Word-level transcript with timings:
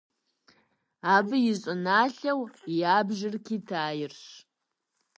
Абы 1.15 1.37
и 1.51 1.53
щӏыналъэу 1.59 2.41
ябжыр 2.97 3.35
Китайрщ. 3.45 4.23